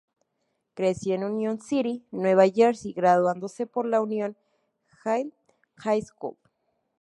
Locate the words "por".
3.67-3.85